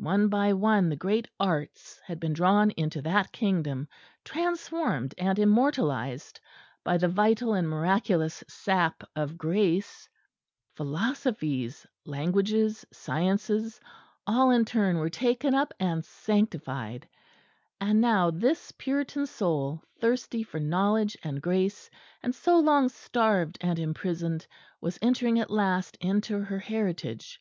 One 0.00 0.28
by 0.30 0.54
one 0.54 0.88
the 0.88 0.96
great 0.96 1.28
arts 1.38 2.00
had 2.06 2.18
been 2.18 2.32
drawn 2.32 2.70
into 2.78 3.02
that 3.02 3.30
Kingdom, 3.30 3.88
transformed 4.24 5.14
and 5.18 5.38
immortalised 5.38 6.40
by 6.82 6.96
the 6.96 7.08
vital 7.08 7.52
and 7.52 7.68
miraculous 7.68 8.42
sap 8.48 9.04
of 9.14 9.36
grace; 9.36 10.08
philosophies, 10.76 11.86
languages, 12.06 12.86
sciences, 12.90 13.78
all 14.26 14.50
in 14.50 14.64
turn 14.64 14.96
were 14.96 15.10
taken 15.10 15.52
up 15.54 15.74
and 15.78 16.02
sanctified; 16.06 17.06
and 17.78 18.00
now 18.00 18.30
this 18.30 18.72
Puritan 18.78 19.26
soul, 19.26 19.82
thirsty 20.00 20.42
for 20.42 20.58
knowledge 20.58 21.18
and 21.22 21.42
grace, 21.42 21.90
and 22.22 22.34
so 22.34 22.58
long 22.58 22.88
starved 22.88 23.58
and 23.60 23.78
imprisoned, 23.78 24.46
was 24.80 24.98
entering 25.02 25.38
at 25.38 25.50
last 25.50 25.98
into 26.00 26.38
her 26.40 26.60
heritage. 26.60 27.38